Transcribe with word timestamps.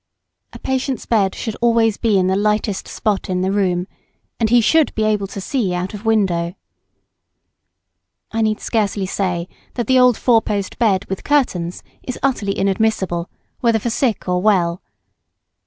]A 0.53 0.57
patient's 0.57 1.05
bed 1.05 1.35
should 1.35 1.55
always 1.61 1.97
be 1.97 2.17
in 2.17 2.25
the 2.25 2.35
lightest 2.35 2.87
spot 2.87 3.29
in 3.29 3.41
the 3.41 3.51
room; 3.51 3.85
and 4.39 4.49
he 4.49 4.59
should 4.59 4.91
be 4.95 5.03
able 5.03 5.27
to 5.27 5.39
see 5.39 5.75
out 5.75 5.93
of 5.93 6.05
window. 6.07 6.55
[Sidenote: 7.43 7.45
Nor 7.45 7.51
a 7.51 7.93
four 7.93 7.93
poster 7.93 7.97
with 7.99 7.99
curtains.] 7.99 8.31
I 8.31 8.41
need 8.41 8.61
scarcely 8.61 9.05
say 9.05 9.47
that 9.75 9.85
the 9.85 9.99
old 9.99 10.17
four 10.17 10.41
post 10.41 10.79
bed 10.79 11.05
with 11.07 11.23
curtains 11.23 11.83
is 12.01 12.17
utterly 12.23 12.57
inadmissible, 12.57 13.29
whether 13.59 13.77
for 13.77 13.91
sick 13.91 14.27
or 14.27 14.41
well. 14.41 14.81